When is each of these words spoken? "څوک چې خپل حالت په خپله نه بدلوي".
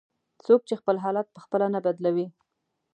"څوک 0.45 0.61
چې 0.67 0.73
خپل 0.81 0.95
حالت 1.03 1.27
په 1.31 1.39
خپله 1.45 1.67
نه 1.75 1.79
بدلوي". 1.85 2.27